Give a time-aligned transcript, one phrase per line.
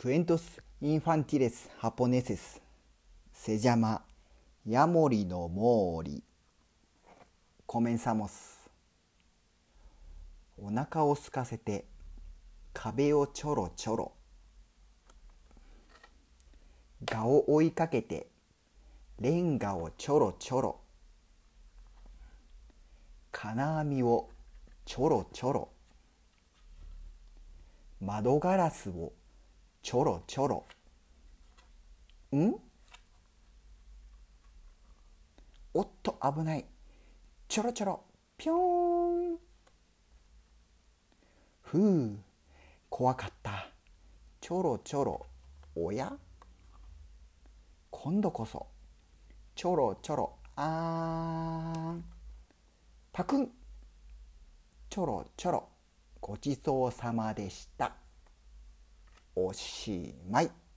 [0.00, 2.62] クエントス・インファンティレス・ハポネセス
[3.32, 4.04] セジャマ・
[4.64, 6.22] ヤモリのモーリ
[7.66, 8.60] コメンサモス
[10.56, 11.84] お腹を空かせて
[12.72, 14.12] 壁をちょろちょろ
[17.04, 18.28] 蛾を追いかけて
[19.18, 20.80] レンガをちょろちょろ
[23.32, 24.30] 金網を
[24.84, 25.68] ちょろちょろ
[28.00, 29.12] 窓ガラスを
[29.82, 30.64] ちょろちょろ
[32.36, 32.54] ん？
[35.72, 36.66] おっと危ない。
[37.46, 38.04] ちょろちょろ
[38.36, 39.38] ぴょーん。
[41.62, 42.18] ふう。
[42.90, 43.68] 怖かった。
[44.40, 45.26] ちょろちょろ
[45.74, 46.12] おや？
[47.90, 48.66] 今度こそ。
[49.54, 52.04] ちょろちょろあーん。
[53.12, 53.50] パクン。
[54.90, 55.68] ちょろちょろ
[56.20, 57.94] ごちそうさまでした。
[59.46, 60.67] おしまい。